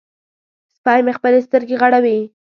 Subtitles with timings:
[0.77, 2.19] سپی مې خپلې سترګې غړوي.